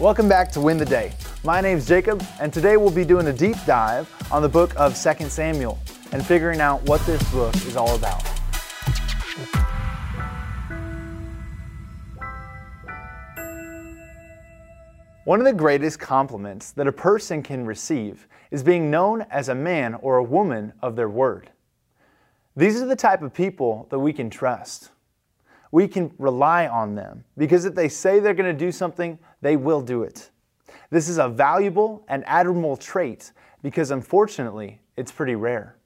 [0.00, 1.12] Welcome back to Win the Day.
[1.44, 5.00] My name's Jacob, and today we'll be doing a deep dive on the book of
[5.00, 5.78] 2 Samuel
[6.10, 8.20] and figuring out what this book is all about.
[15.24, 19.54] One of the greatest compliments that a person can receive is being known as a
[19.54, 21.50] man or a woman of their word.
[22.56, 24.90] These are the type of people that we can trust.
[25.74, 29.56] We can rely on them because if they say they're going to do something, they
[29.56, 30.30] will do it.
[30.90, 35.76] This is a valuable and admirable trait because unfortunately, it's pretty rare.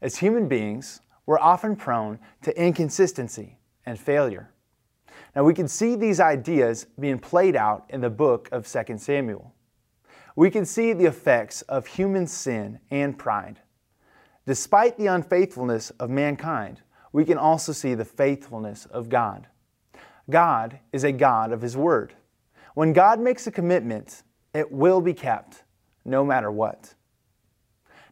[0.00, 4.52] As human beings, we're often prone to inconsistency and failure.
[5.34, 9.52] Now we can see these ideas being played out in the book of 2 Samuel.
[10.36, 13.58] We can see the effects of human sin and pride.
[14.46, 16.82] Despite the unfaithfulness of mankind,
[17.12, 19.46] we can also see the faithfulness of God.
[20.30, 22.14] God is a God of His Word.
[22.74, 24.22] When God makes a commitment,
[24.54, 25.64] it will be kept,
[26.04, 26.94] no matter what.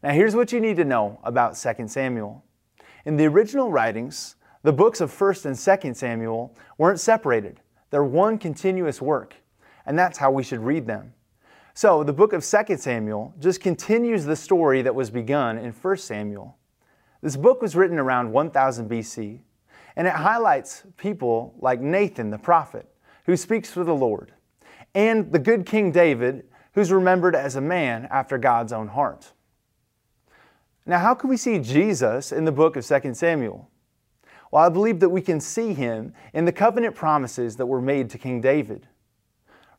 [0.02, 2.44] Now, here's what you need to know about 2 Samuel.
[3.04, 7.60] In the original writings, the books of 1st and 2nd Samuel weren't separated.
[7.90, 9.34] They're one continuous work,
[9.86, 11.12] and that's how we should read them.
[11.74, 16.00] So, the book of 2nd Samuel just continues the story that was begun in 1st
[16.00, 16.56] Samuel.
[17.22, 19.40] This book was written around 1000 BC,
[19.96, 22.88] and it highlights people like Nathan the prophet,
[23.24, 24.32] who speaks for the Lord,
[24.94, 29.32] and the good King David, who's remembered as a man after God's own heart.
[30.84, 33.68] Now, how can we see Jesus in the book of 2 Samuel?
[34.52, 38.08] Well, I believe that we can see him in the covenant promises that were made
[38.10, 38.86] to King David.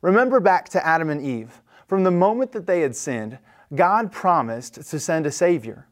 [0.02, 1.62] Remember back to Adam and Eve.
[1.86, 3.38] From the moment that they had sinned,
[3.74, 5.87] God promised to send a Savior.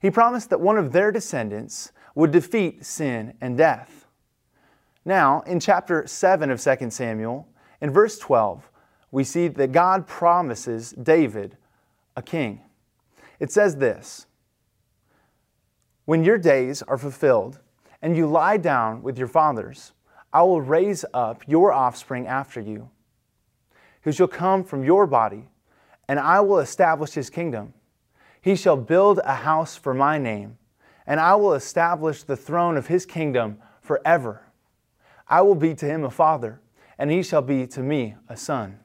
[0.00, 4.06] He promised that one of their descendants would defeat sin and death.
[5.04, 7.48] Now, in chapter 7 of 2 Samuel,
[7.80, 8.70] in verse 12,
[9.10, 11.56] we see that God promises David
[12.16, 12.60] a king.
[13.40, 14.26] It says this
[16.04, 17.60] When your days are fulfilled,
[18.02, 19.92] and you lie down with your fathers,
[20.32, 22.90] I will raise up your offspring after you,
[24.02, 25.48] who shall come from your body,
[26.06, 27.74] and I will establish his kingdom.
[28.40, 30.58] He shall build a house for my name,
[31.06, 34.42] and I will establish the throne of his kingdom forever.
[35.28, 36.60] I will be to him a father,
[36.98, 38.78] and he shall be to me a son.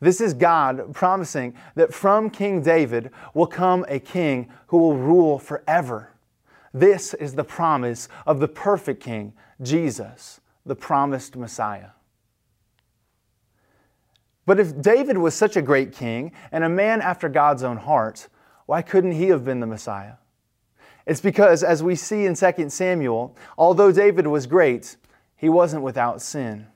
[0.00, 5.38] This is God promising that from King David will come a king who will rule
[5.38, 6.12] forever.
[6.74, 9.32] This is the promise of the perfect King,
[9.62, 11.90] Jesus, the promised Messiah.
[14.46, 18.28] But if David was such a great king and a man after God's own heart,
[18.66, 20.14] why couldn't he have been the Messiah?
[21.04, 24.96] It's because, as we see in 2 Samuel, although David was great,
[25.36, 26.68] he wasn't without sin.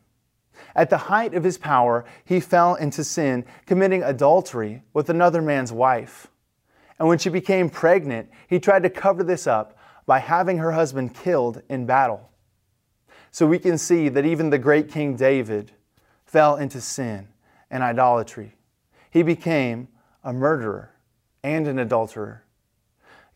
[0.75, 5.73] At the height of his power, he fell into sin, committing adultery with another man's
[5.73, 6.29] wife.
[6.99, 9.77] And when she became pregnant, he tried to cover this up
[10.07, 12.31] by having her husband killed in battle.
[13.31, 15.73] So we can see that even the great King David
[16.25, 17.30] fell into sin
[17.71, 18.57] and idolatry.
[19.11, 19.89] He became
[20.25, 20.93] a murderer
[21.43, 22.45] and an adulterer.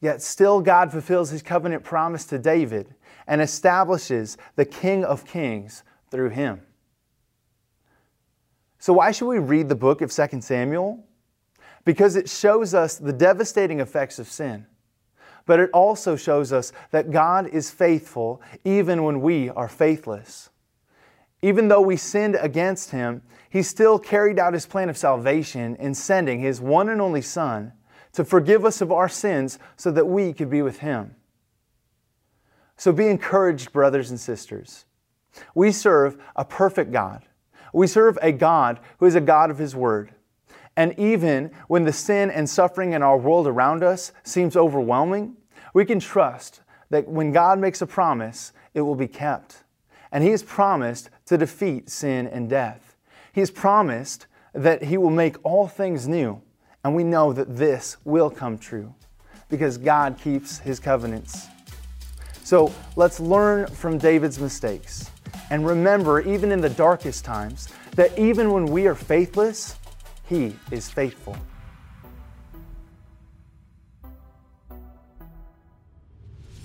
[0.01, 2.95] Yet still, God fulfills his covenant promise to David
[3.27, 6.61] and establishes the King of Kings through him.
[8.79, 11.03] So, why should we read the book of 2 Samuel?
[11.85, 14.67] Because it shows us the devastating effects of sin
[15.47, 20.51] but it also shows us that God is faithful even when we are faithless.
[21.45, 25.93] Even though we sinned against Him, He still carried out His plan of salvation in
[25.93, 27.75] sending His one and only Son
[28.15, 31.17] to forgive us of our sins so that we could be with Him.
[32.79, 34.87] So be encouraged, brothers and sisters.
[35.55, 37.27] We serve a perfect God.
[37.75, 40.15] We serve a God who is a God of His Word.
[40.79, 45.37] And even when the sin and suffering in our world around us seems overwhelming,
[45.75, 49.65] we can trust that when God makes a promise, it will be kept.
[50.11, 52.97] And He has promised to defeat sin and death.
[53.33, 56.41] He has promised that He will make all things new.
[56.85, 58.95] And we know that this will come true
[59.49, 61.47] because God keeps His covenants.
[62.43, 65.11] So let's learn from David's mistakes
[65.51, 69.77] and remember, even in the darkest times, that even when we are faithless,
[70.29, 71.37] he is faithful.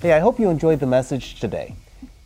[0.01, 1.75] Hey, I hope you enjoyed the message today.